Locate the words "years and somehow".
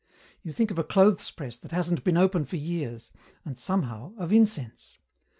2.55-4.15